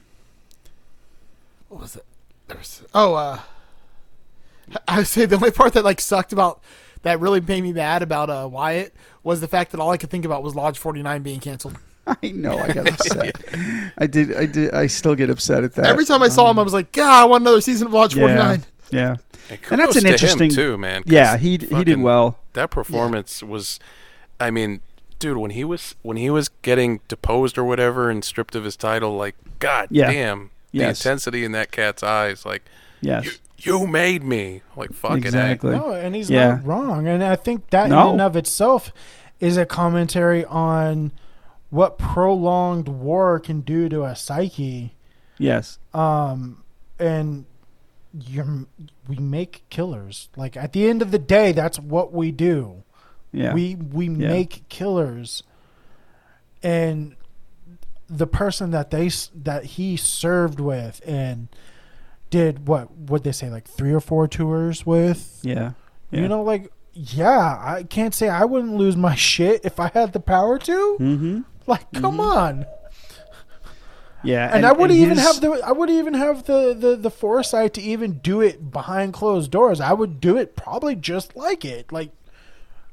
[1.69, 2.05] What was it?
[2.49, 3.39] There was, oh, uh,
[4.89, 6.61] I would say the only part that like sucked about
[7.03, 10.11] that really made me mad about uh Wyatt was the fact that all I could
[10.11, 11.77] think about was Lodge 49 being canceled.
[12.07, 12.59] I know.
[12.59, 13.37] I got upset.
[13.99, 14.35] I did.
[14.37, 14.75] I did.
[14.75, 15.87] I still get upset at that.
[15.87, 18.15] Every time I saw him, I was like, God, I want another season of Lodge
[18.15, 18.65] 49.
[18.91, 19.17] yeah.
[19.51, 21.03] And, And that's an to him, interesting- too, man.
[21.07, 22.39] Yeah, he he did well.
[22.55, 23.79] That performance was,
[24.41, 24.81] I mean,
[25.19, 28.77] dude, when he was when he was getting deposed or whatever and stripped of his
[28.77, 30.11] title, like, god Yeah.
[30.11, 32.65] damn, the intensity in that cat's eyes, like,
[33.03, 33.39] Yes.
[33.67, 35.27] You, you made me, like, fucking A.
[35.27, 35.73] exactly.
[35.77, 36.49] No, and he's Yeah.
[36.57, 37.07] not wrong.
[37.07, 38.07] And I think that No.
[38.07, 38.93] in and of itself
[39.39, 41.13] is a commentary on
[41.71, 44.95] what prolonged war can do to a psyche.
[45.39, 45.79] Yes.
[45.95, 46.63] Um,
[46.99, 47.45] and
[48.13, 48.67] you're,
[49.09, 50.29] we make killers.
[50.37, 52.83] Like at the end of the day, that's what we do.
[53.33, 53.55] Yeah.
[53.55, 54.29] We we Yeah.
[54.29, 55.45] make killers,
[56.63, 57.15] and
[58.09, 59.09] the person that they
[59.45, 61.47] that he served with and
[62.31, 65.73] did what would they say like three or four tours with yeah.
[66.11, 66.21] yeah.
[66.21, 70.13] you know like yeah i can't say i wouldn't lose my shit if i had
[70.13, 71.41] the power to Mm-hmm.
[71.67, 72.67] like come on
[74.23, 74.51] Yeah.
[74.55, 77.73] and, i wouldn't even his- have the i wouldn't even have the, the the foresight
[77.75, 81.91] to even do it behind closed doors i would do it probably just like it
[81.91, 82.11] like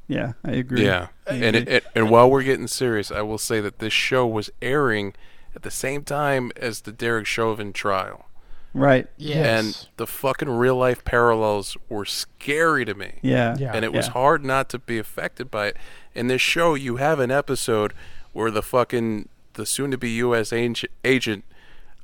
[0.09, 0.85] Yeah, I agree.
[0.85, 4.25] Yeah, and it, it, and while we're getting serious, I will say that this show
[4.25, 5.13] was airing
[5.53, 8.26] at the same time as the Derek Chauvin trial,
[8.77, 9.07] Right.
[9.17, 9.57] Yeah.
[9.59, 13.19] and the fucking real life parallels were scary to me.
[13.21, 13.55] Yeah.
[13.59, 13.71] Yeah.
[13.73, 14.13] and it was Yeah.
[14.13, 15.77] hard not to be affected by it.
[16.15, 17.93] In this show, you have an episode
[18.33, 20.53] where the fucking the soon-to-be U.S.
[20.53, 21.43] ag- agent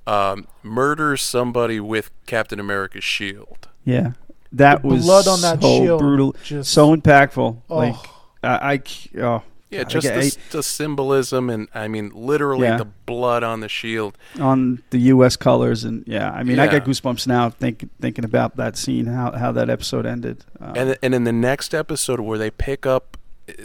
[0.08, 3.68] um, murders somebody with Captain America's shield.
[3.86, 4.14] Yeah.
[4.52, 7.58] That The was blood on that so shield brutal, just- so impactful.
[7.70, 7.76] Oh.
[7.78, 7.96] Like
[8.44, 9.42] I, I c- oh
[9.74, 12.78] Yeah, just the, the symbolism and I mean literally Yeah.
[12.78, 14.18] the blood on the shield.
[14.40, 15.36] on the U.S.
[15.36, 19.32] colors, and yeah, I mean, I get goosebumps now think, thinking about that scene, how
[19.34, 20.46] how that episode ended.
[20.60, 23.18] Um, And and in the next episode where they pick up,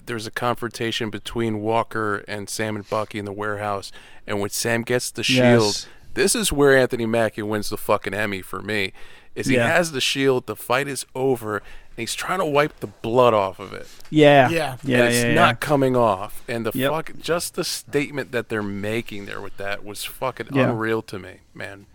[0.06, 3.92] there's a confrontation between Walker and Sam and Bucky in the warehouse,
[4.26, 5.86] and when Sam gets the shield, Yes.
[6.14, 8.92] this is where Anthony Mackie wins the fucking Emmy for me.
[9.36, 9.68] Is he Yeah.
[9.68, 11.62] has the shield, the fight is over,
[11.98, 13.86] he's trying to wipe the blood off of it.
[14.10, 14.56] yeah, Yeah.
[14.58, 15.34] yeah, and yeah, it's yeah.
[15.34, 16.42] not coming off.
[16.48, 16.90] And the Yep.
[16.90, 20.70] fuck, just the statement that they're making there with that was fucking Yeah.
[20.70, 21.86] unreal to me, man.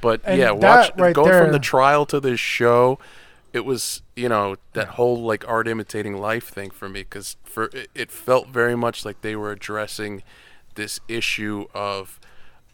[0.00, 2.98] But And yeah, watch right going from the trial to this show.
[3.52, 7.64] It was, you know, that whole like art imitating life thing for me because for
[7.74, 10.22] it, it felt very much like they were addressing
[10.74, 12.18] this issue of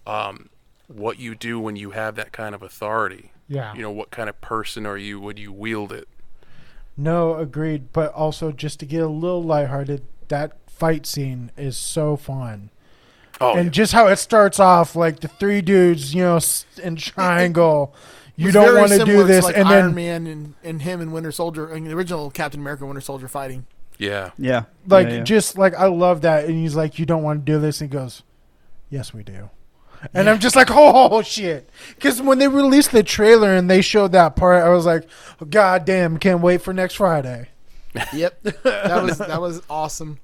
[0.07, 0.49] um,
[0.87, 3.33] what you do when you have that kind of authority.
[3.49, 3.75] Yeah.
[3.75, 6.09] You know, what kind of person are you when you wield it?
[6.99, 7.93] No, agreed.
[7.93, 12.71] But also, just to get a little lighthearted, that fight scene is so fun.
[13.41, 13.71] Oh, and yeah.
[13.71, 16.41] just how it starts off, like the three dudes, you know,
[16.83, 17.95] in triangle.
[18.35, 21.13] You don't want to do this, like and Iron then Man and, and him and
[21.13, 23.67] Winter Soldier, and the original Captain America Winter Soldier fighting.
[23.99, 24.31] yeah.
[24.37, 25.23] yeah, like yeah, yeah.
[25.23, 27.93] just like I love that, and he's like, "You don't want to do this," and
[27.93, 28.23] he goes,
[28.91, 29.51] "Yes, we do."
[30.15, 34.13] And I'm just like, "Oh shit!" Because when they released the trailer and they showed
[34.13, 35.05] that part, I was like,
[35.51, 37.49] "God damn, can't wait for next Friday."
[38.13, 40.19] Yep, that was that was awesome.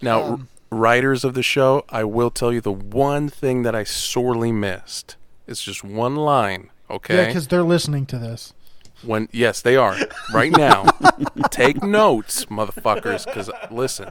[0.00, 3.84] Now, Um, writers of the show, I will tell you the one thing that I
[3.84, 5.16] sorely missed.
[5.46, 7.16] It's just one line, okay?
[7.16, 8.54] Yeah, because they're listening to this.
[9.02, 9.96] when yes, they are
[10.32, 10.86] right now.
[11.50, 14.10] Take notes, motherfuckers, because listen,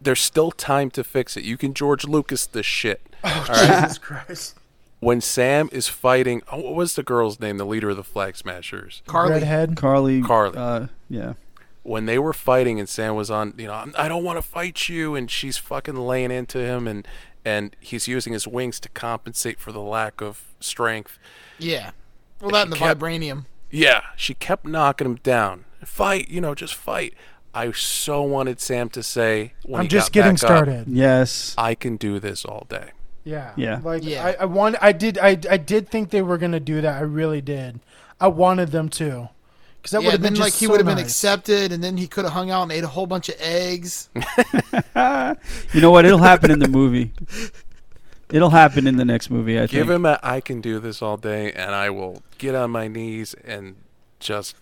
[0.00, 1.44] there's still time to fix it.
[1.44, 3.00] You can George Lucas this shit.
[3.24, 3.82] Oh, All right?
[3.82, 4.56] Jesus Christ!
[5.00, 7.56] When Sam is fighting, oh, what was the girl's name?
[7.58, 9.02] The leader of the Flag Smashers.
[9.06, 9.32] Karli.
[9.32, 9.76] Redhead.
[9.76, 10.56] Karli, Karli.
[10.56, 11.34] uh, yeah,
[11.82, 14.88] when they were fighting and Sam was on, you know, "I'm- don't want to fight
[14.88, 17.06] you, and she's fucking laying into him, and
[17.44, 21.18] and he's using his wings to compensate for the lack of strength.
[21.58, 21.90] Yeah.
[22.40, 23.46] Well, that and the kept- vibranium.
[23.70, 25.64] Yeah, she kept knocking him down.
[25.84, 27.14] Fight, you know, just fight.
[27.54, 30.84] I so wanted Sam to say, when I'm he just got getting back up, started.
[30.88, 32.90] yes, I can do this all day.
[33.24, 33.52] Yeah.
[33.56, 33.80] Yeah.
[33.82, 34.26] Like Yeah.
[34.26, 36.96] I, I want I did I I did think they were gonna do that.
[36.96, 37.80] I really did.
[38.20, 39.28] I wanted them to.
[39.76, 41.96] Because that yeah, would have been like he so would have been accepted, and then
[41.96, 44.08] he could have hung out and ate a whole bunch of eggs.
[45.72, 46.04] You know what?
[46.04, 47.12] It'll happen in the movie.
[48.30, 49.58] It'll happen in the next movie.
[49.58, 49.90] I Give think.
[49.90, 53.34] him a I can do this all day, and I will get on my knees
[53.44, 53.76] and
[54.20, 54.54] just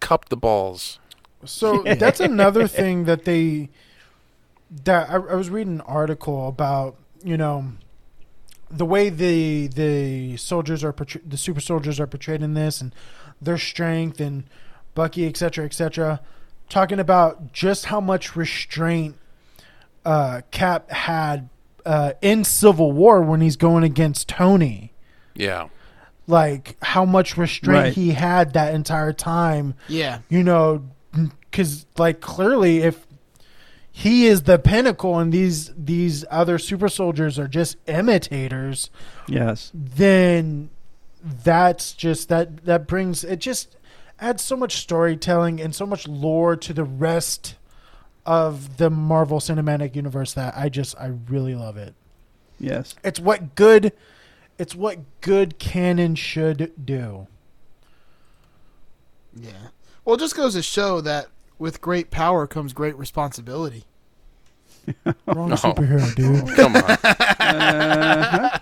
[0.00, 0.98] cup the balls.
[1.44, 3.68] So that's another thing that they
[4.84, 6.96] that I, I was reading an article about
[7.26, 7.64] you know
[8.70, 12.94] the way the the soldiers are portray- the super soldiers are portrayed in this and
[13.40, 14.44] their strength and
[14.94, 16.20] Bucky etc etc
[16.68, 19.16] talking about just how much restraint
[20.04, 21.48] uh, Cap had
[21.84, 24.92] uh, in Civil War when he's going against Tony
[25.34, 25.68] Yeah.
[26.26, 27.92] like how much restraint Right.
[27.92, 30.84] he had that entire time Yeah, you know,
[31.50, 33.05] because like clearly, if
[33.98, 38.90] he is the pinnacle and these these other super soldiers are just imitators,
[39.26, 39.72] Yes.
[39.74, 40.68] then
[41.24, 43.74] that's just that that brings it just
[44.20, 47.54] adds so much storytelling and so much lore to the rest
[48.26, 51.94] of the Marvel Cinematic Universe that I just I really love it.
[52.60, 52.94] Yes.
[53.02, 53.92] It's what good
[54.58, 57.28] it's what good canon should do.
[59.34, 59.68] yeah.
[60.04, 61.28] Well, it just goes to show that
[61.58, 63.84] with great power comes great responsibility.
[65.26, 65.56] Wrong No.
[65.56, 66.56] superhero, dude.
[66.56, 66.96] Come on.
[67.38, 68.58] Uh-huh.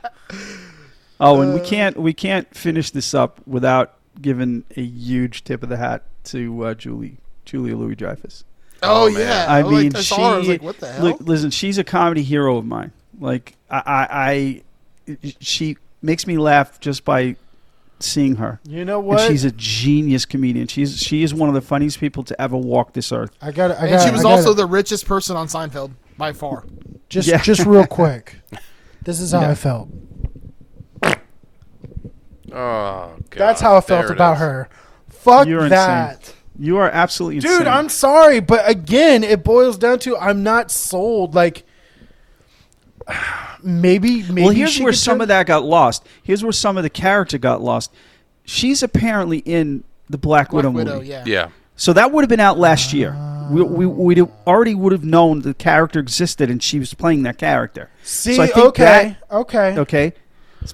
[1.21, 5.69] Oh, and we can't we can't finish this up without giving a huge tip of
[5.69, 8.45] the hat to uh, Julie Julia Louis Dreyfus.
[8.83, 10.93] Oh, Oh, yeah, I like, mean, I saw her, I was she- like, what the
[10.93, 11.05] hell?
[11.05, 12.93] Look, listen, she's a comedy hero of mine.
[13.21, 14.63] Like I, I,
[15.11, 17.37] I she makes me laugh just by
[18.01, 18.61] seeing her.
[18.69, 19.29] You know And what?
[19.29, 20.67] she's a genius comedian.
[20.69, 23.31] She's she is one of the funniest people to ever walk this earth.
[23.41, 23.77] I got it.
[23.81, 24.55] I and she it, was also it.
[24.57, 26.65] the richest person on Seinfeld by far.
[27.09, 27.39] just Yeah.
[27.43, 28.37] just real quick.
[29.03, 29.51] This is how Yeah.
[29.51, 29.89] I felt.
[32.53, 33.39] Oh, God.
[33.39, 34.41] That's how I felt about is.
[34.41, 34.69] her.
[35.09, 36.35] Fuck You're that.
[36.59, 37.67] You are absolutely Dude, insane.
[37.67, 41.35] I'm sorry, but again, it boils down to I'm not sold.
[41.35, 41.65] Like
[43.65, 46.07] maybe maybe well, here's she where some turn- of that got lost.
[46.23, 47.93] Here's where some of the character got lost.
[48.45, 51.09] She's apparently in the Black, Black Widow, Widow, movie.
[51.09, 51.25] yeah.
[51.27, 51.49] Yeah.
[51.77, 53.17] So that would have been out last year.
[53.51, 57.37] We we we'd already would have known the character existed and she was playing that
[57.39, 57.91] character.
[58.03, 60.13] See, So I think okay, okay, Okay,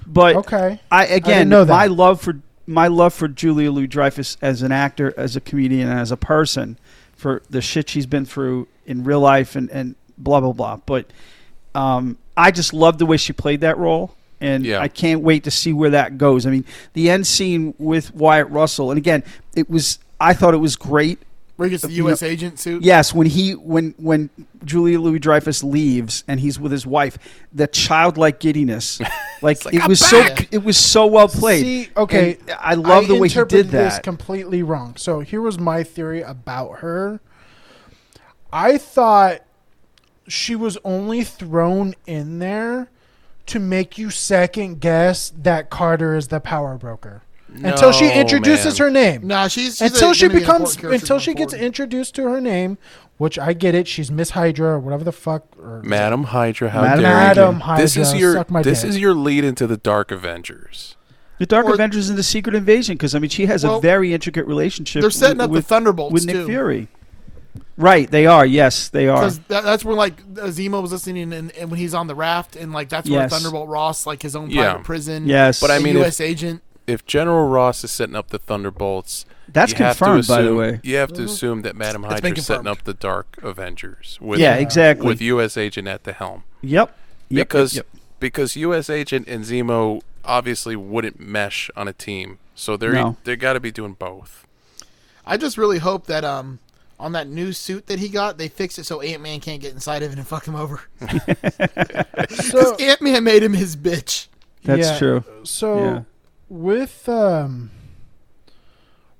[0.07, 0.79] but okay.
[0.91, 5.13] I again, know my love for my love for Julia Louis Dreyfus as an actor,
[5.17, 6.77] as a comedian, and as a person,
[7.15, 10.77] for the shit she's been through in real life and and blah blah blah.
[10.85, 11.07] But
[11.75, 14.79] um, I just love the way she played that role, and Yeah.
[14.81, 16.45] I can't wait to see where that goes.
[16.45, 19.23] I mean, the end scene with Wyatt Russell, and again,
[19.55, 21.19] it was I thought it was great.
[21.57, 22.23] Where he gets the You know- U.S.
[22.23, 22.81] agent suit.
[22.83, 24.29] Yes, when he when when
[24.65, 27.19] Julia Louis Dreyfus leaves and he's with his wife,
[27.53, 28.99] the childlike giddiness,
[29.43, 31.61] like, like, it "I'm was back." so it was so well played.
[31.63, 34.03] See, okay, And I love the way he interpreted did This that.
[34.03, 34.95] completely wrong.
[34.97, 37.19] So here was my theory about her.
[38.51, 39.41] I thought
[40.31, 42.89] she was only thrown in there
[43.47, 47.21] to make you second guess that Carter is the power broker
[47.63, 48.87] until she introduces man.
[48.87, 49.27] her name.
[49.27, 52.23] Nah, she's, she's until a- she gonna be becomes until going she gets introduced to
[52.23, 52.77] her name,
[53.17, 53.87] which I get it.
[53.87, 55.43] She's Miss Hydra or whatever the fuck.
[55.59, 57.61] Or Madam Hydra, how Madam dare Madam you?
[57.61, 57.83] Hydra.
[57.83, 58.89] This is your suck my this dick.
[58.91, 60.95] is your lead into the Dark Avengers.
[61.39, 63.81] The Dark Or- Avengers and the Secret Invasion, because I mean, she has Well, a
[63.81, 65.01] very intricate relationship.
[65.01, 66.45] They're setting with, up with, the Thunderbolts with Nick too.
[66.45, 66.87] Fury.
[67.77, 68.45] Right, they are.
[68.45, 69.17] Yes, they are.
[69.21, 72.55] Because that, that's where like Zemo was listening, and, and when he's on the raft,
[72.55, 73.31] and like that's where Yes.
[73.31, 74.71] Thunderbolt Ross, like his own Yeah.
[74.73, 75.27] private prison.
[75.27, 76.21] Yes, But I mean, if- U.S.
[76.21, 76.61] agent.
[76.87, 80.47] If General Ross is setting up the Thunderbolts, that's you have to confirmed, by the
[80.47, 80.79] assume- way.
[80.83, 82.79] You have to assume that Madam It's been Hydra's setting confirmed.
[82.79, 85.07] up the Dark Avengers with Yeah, exactly.
[85.07, 85.55] with U.S.
[85.57, 86.43] Agent at the helm.
[86.61, 86.93] Yep.
[87.29, 87.87] Yep, because yep,
[88.19, 88.89] because U.S.
[88.89, 93.15] Agent and Zemo obviously wouldn't mesh on a team, so they're No.
[93.23, 94.45] they got to be doing both.
[95.25, 96.59] I just really hope that um
[97.01, 99.73] on that new suit that he got, they fix it so Ant Man can't get
[99.73, 100.81] inside of it and fuck him over.
[102.29, 102.75] so.
[102.75, 104.27] Ant Man made him his bitch.
[104.63, 104.97] That's Yeah.
[104.99, 105.23] true.
[105.43, 106.01] So Yeah.
[106.47, 107.71] with um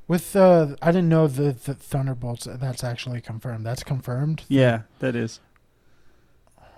[0.07, 3.65] with uh I didn't know the, the Thunderbolts that's actually confirmed.
[3.65, 4.43] That's confirmed.
[4.47, 5.39] Yeah, that is.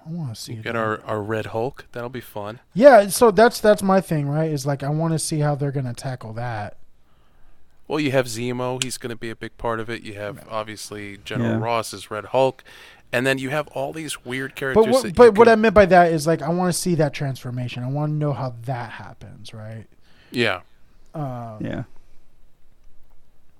[0.06, 0.64] I want to see it.
[0.64, 1.86] Get our, our Red Hulk.
[1.94, 2.60] That'll be fun.
[2.74, 4.52] Yeah, so that's that's my thing, right?
[4.52, 6.78] Is like I want to see how they're going to tackle that.
[7.88, 8.82] Well, you have Zemo.
[8.84, 10.04] He's going to be a big part of it.
[10.04, 11.60] You have obviously General Yeah.
[11.60, 12.64] Ross as Red Hulk,
[13.12, 14.86] and then you have all these weird characters.
[14.86, 16.80] But what, that but you what I meant by that is like I want to
[16.80, 17.84] see that transformation.
[17.84, 19.86] I want to know how that happens, right?
[20.32, 20.62] yeah,
[21.14, 21.84] Um, Yeah.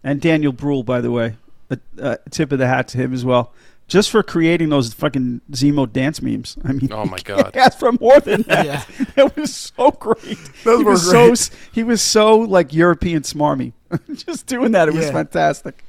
[0.04, 1.36] And Daniel Bruhl, by the way,
[1.70, 3.54] a, a tip of the hat to him as well.
[3.88, 6.58] just for creating those fucking Zemo dance memes.
[6.64, 7.56] I mean, Oh, my God.
[7.56, 8.66] asked for more than that.
[8.66, 9.06] Yeah.
[9.26, 10.38] It was so great.
[10.64, 11.38] Those he were was great.
[11.38, 13.74] so he was so like European smarmy.
[14.14, 15.12] just doing that, it was Yeah.
[15.12, 15.84] fantastic.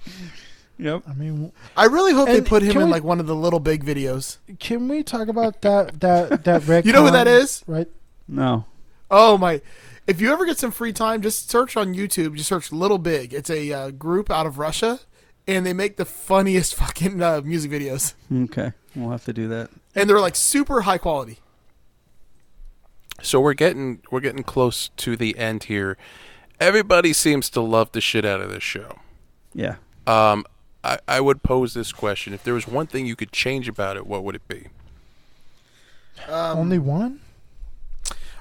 [0.79, 1.03] Yep.
[1.09, 3.61] I mean, I really hope they put him in we- like one of the little
[3.61, 4.39] big videos.
[4.59, 6.85] can we talk about that that that red?
[6.87, 7.63] You know who that is?
[7.67, 7.89] right?
[8.27, 8.65] No.
[9.11, 9.61] Oh my!
[10.07, 12.37] If you ever get some free time, just search on YouTube.
[12.37, 13.33] Just search Little Big.
[13.33, 14.99] It's a uh, group out of Russia,
[15.47, 19.71] and they make the funniest fucking uh, music videos, Okay, we'll have to do that.
[19.95, 21.39] and they're like super high quality.
[23.23, 25.97] So we're getting we're getting close to the end here.
[26.61, 28.99] Everybody seems to love the shit out of this show.
[29.55, 29.77] Yeah.
[30.07, 30.45] Um,
[30.83, 33.97] I, I would pose this question: If there was one thing you could change about
[33.97, 34.69] it, what would it be?
[36.29, 37.21] Um, Only one.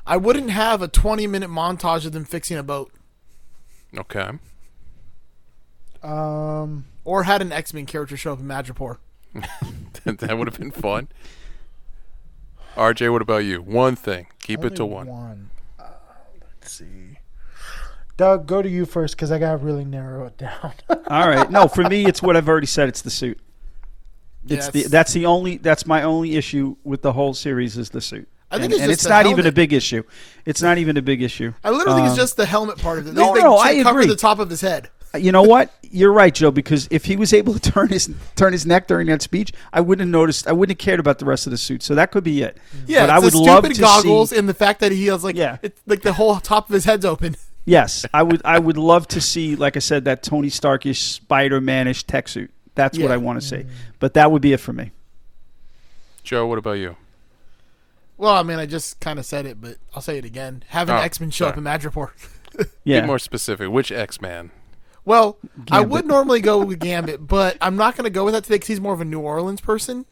[0.05, 2.91] I wouldn't have a 20 minute montage of them fixing a boat,
[3.97, 4.31] Okay.
[6.01, 8.97] Um, or had an X Men character show up in Madripoor.
[10.03, 11.07] that would have been fun.
[12.75, 13.61] RJ, what about you?
[13.61, 14.27] One thing.
[14.41, 15.07] Keep it to one.
[15.07, 15.49] One.
[15.79, 15.83] Uh,
[16.41, 17.19] let's see.
[18.17, 20.73] Doug, go to you first because I gotta really narrow it down.
[21.07, 21.49] All right.
[21.49, 22.87] No, for me, it's what I've already said.
[22.89, 23.39] It's the suit.
[24.47, 27.89] It's Yeah, the that's the only that's my only issue with the whole series is
[27.89, 28.27] the suit.
[28.51, 30.03] I think and, it's and it's the not even a big issue.
[30.45, 31.53] It's not even a big issue.
[31.63, 33.15] I literally think Um, it's just the helmet part of it.
[33.15, 34.07] They, no, they no, I cover agree.
[34.11, 34.89] the top of his head.
[35.17, 35.71] You know what?
[35.83, 36.51] You're right, Joe.
[36.51, 39.81] Because if he was able to turn his turn his neck during that speech, I
[39.81, 40.45] wouldn't have noticed.
[40.47, 41.81] I wouldn't have cared about the rest of the suit.
[41.81, 42.57] So that could be it.
[42.85, 44.37] Yeah, but I it's would the love stupid to goggles see.
[44.37, 45.57] and the fact that he has like Yeah.
[45.63, 47.35] it's like the whole top of his head's open.
[47.65, 48.41] Yes, I would.
[48.43, 52.51] I would love to see, like I said, that Tony Starkish Spider Manish tech suit.
[52.75, 53.65] That's what I want to see.
[53.99, 54.91] But that would be it for me.
[56.23, 56.95] Joe, what about you?
[58.17, 60.63] Well, I mean, I just kind of said it, but I'll say it again.
[60.69, 62.11] Have an Oh, X Men show up in Madripoor.
[62.83, 63.01] Yeah.
[63.01, 63.71] Be more specific.
[63.71, 64.51] Which X Man?
[65.05, 65.39] Well,
[65.71, 68.55] I would normally go with Gambit, but I'm not going to go with that today
[68.55, 70.05] because he's more of a New Orleans person.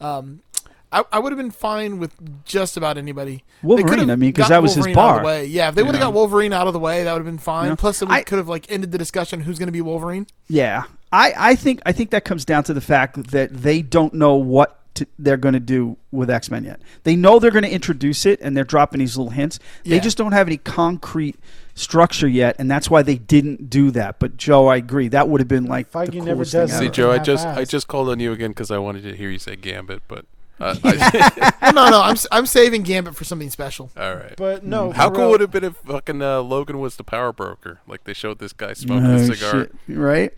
[0.00, 0.42] Um,
[0.92, 3.44] I, I would have been fine with just about anybody.
[3.62, 5.20] Wolverine, I mean, because that was his Wolverine out of bar.
[5.20, 5.46] the way.
[5.46, 7.38] Yeah, if they would have got Wolverine out of the way, that would have been
[7.38, 7.70] fine.
[7.70, 7.74] Yeah.
[7.74, 10.26] Plus, it could have like ended the discussion who's going to be Wolverine.
[10.48, 14.14] Yeah, I, I think I think that comes down to the fact that they don't
[14.14, 16.80] know what to, they're going to do with X Men yet.
[17.04, 19.58] They know they're going to introduce it, and they're dropping these little hints.
[19.84, 21.36] They just don't have any concrete
[21.74, 24.18] structure yet, and that's why they didn't do that.
[24.18, 25.08] But Joe, I agree.
[25.08, 26.94] That would have been like Feige the never coolest does thing See, ever.
[26.94, 29.38] Joe, I just I just called on you again because I wanted to hear you
[29.38, 30.24] say Gambit, but
[30.60, 33.90] uh, I, no, no, I'm s- I'm saving Gambit for something special.
[33.96, 34.34] all right.
[34.36, 36.96] But no, How for cool real, would it have been if fucking uh, Logan was
[36.96, 37.80] the power broker?
[37.86, 39.74] Like they showed this guy smoking a cigar, shit.
[39.96, 40.32] right?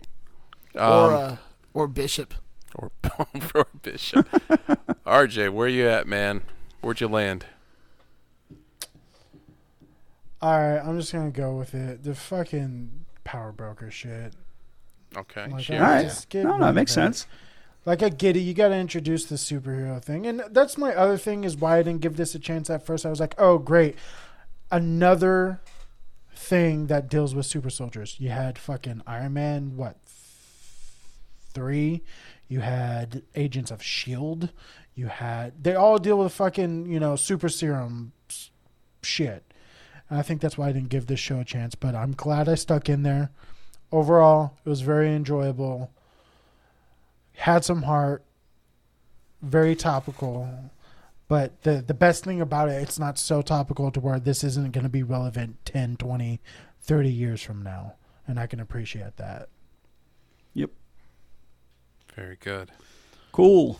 [0.75, 1.35] or um, uh,
[1.73, 2.33] or Bishop.
[2.75, 2.91] or,
[3.55, 4.27] or Bishop.
[5.05, 6.41] RJ, where you at, man?
[6.81, 7.45] Where'd you land?
[10.41, 12.03] All right, I'm just gonna go with it.
[12.03, 14.33] The fucking power broker shit.
[15.17, 15.81] Okay, Like, shit.
[15.81, 16.03] I All right.
[16.03, 16.93] just get No, rid no, of it makes it.
[16.95, 17.27] sense.
[17.85, 21.17] Like I get it, you got to introduce the superhero thing, and that's my other
[21.17, 23.05] thing is why I didn't give this a chance at first.
[23.05, 23.95] I was like, oh great,
[24.69, 25.61] another
[26.35, 28.17] thing that deals with super soldiers.
[28.19, 29.97] You had fucking Iron Man, what
[31.53, 32.01] three?
[32.47, 34.49] You had Agents of Shield.
[34.95, 38.11] You had they all deal with fucking you know super serum
[39.01, 39.43] shit.
[40.09, 42.49] And I think that's why I didn't give this show a chance, but I'm glad
[42.49, 43.29] I stuck in there.
[43.91, 45.91] Overall, it was very enjoyable
[47.39, 48.23] had some heart,
[49.41, 50.49] very topical.
[51.27, 54.71] But the the best thing about it, it's not so topical to where this isn't
[54.71, 56.41] going to be relevant 10, 20,
[56.81, 57.93] 30 years from now.
[58.27, 59.49] And I can appreciate that.
[60.53, 60.71] Yep.
[62.15, 62.71] Very good.
[63.31, 63.79] Cool.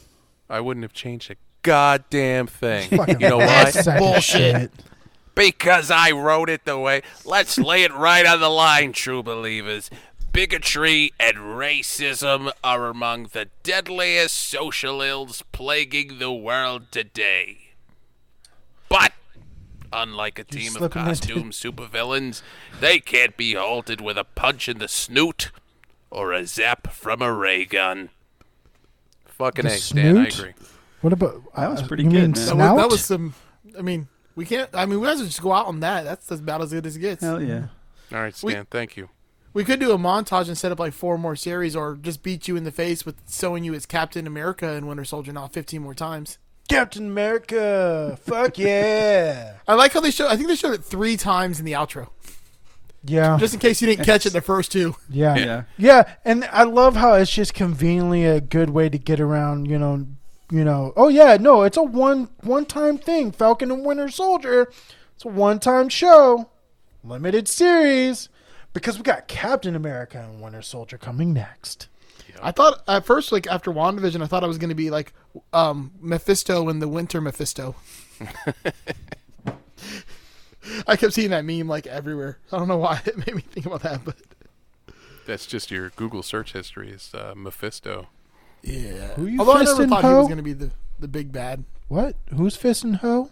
[0.49, 2.89] I wouldn't have changed a goddamn thing.
[2.97, 3.69] Fucking you know why?
[3.71, 4.71] sack bullshit.
[5.35, 7.01] Because I wrote it the way.
[7.25, 9.89] Let's lay it right on the line, true believers.
[10.39, 17.71] Bigotry and racism are among the deadliest social ills plaguing the world today.
[18.87, 19.11] But,
[19.91, 22.41] unlike a team of slipping into- costume supervillains,
[22.79, 25.51] they can't be halted with a punch in the snoot
[26.09, 28.07] or a zap from a ray gun.
[29.25, 30.17] Fucking The A, Stan.
[30.19, 30.53] I agree.
[31.01, 32.57] What about That was uh, pretty you good, mean man.
[32.59, 33.33] That was, that was some.
[33.77, 34.69] I mean, we can't.
[34.73, 36.05] I mean, we guys would just go out on that.
[36.05, 37.21] That's about as good as it gets.
[37.21, 37.65] Hell yeah.
[38.13, 38.65] All right, We- Stan.
[38.71, 39.09] thank you.
[39.53, 42.47] We could do a montage and set up like four more series, or just beat
[42.47, 45.81] you in the face with showing you as Captain America and Winter Soldier now 15
[45.81, 46.37] more times.
[46.67, 48.19] Captain America.
[48.23, 49.55] Fuck yeah.
[49.67, 50.27] I like how they show.
[50.27, 52.09] I think they showed it three times in the outro,
[53.03, 53.37] Yeah.
[53.39, 54.95] just in case you didn't catch it the first two.
[55.09, 55.35] yeah.
[55.35, 55.63] Yeah.
[55.77, 59.79] Yeah, and I love how it's just conveniently a good way to get around, you
[59.79, 60.05] know,
[60.51, 60.93] you know.
[60.95, 63.31] Oh yeah, no, it's a one one time thing.
[63.31, 64.71] Falcon and Winter Soldier.
[65.15, 66.49] It's a one time show,
[67.03, 68.29] limited series,
[68.73, 71.87] because we got Captain America and Winter Soldier coming next.
[72.41, 75.11] I thought at first, like after WandaVision, I thought I was going to be like
[75.51, 77.75] um, Mephisto in the Winter Mephisto.
[80.87, 82.37] I kept seeing that meme like everywhere.
[82.51, 84.15] I don't know why it made me think about that, but
[85.25, 88.07] That's just your Google search history is uh, Mephisto.
[88.61, 89.13] yeah.
[89.15, 91.31] Who you Although I never fisting, thought he was going to be the the big
[91.31, 91.63] bad.
[91.87, 92.15] What?
[92.35, 93.31] Who's fisting hoe?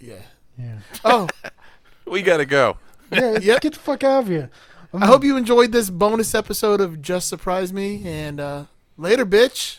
[0.00, 0.22] Yeah.
[0.58, 0.78] Yeah.
[1.04, 1.28] Oh,
[2.06, 2.76] We gotta go.
[3.14, 3.60] Yeah, Yep.
[3.60, 4.50] get the fuck out of here.
[4.92, 8.64] I hope you enjoyed this bonus episode of Just Surprise Me, and uh,
[8.96, 9.78] later, bitch.